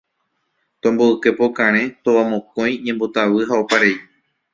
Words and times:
Tomboyke 0.81 1.29
pokarẽ, 1.39 1.83
tovamokõi, 2.07 2.71
ñembotavy 2.85 3.39
ha 3.49 3.55
oparei 3.65 3.95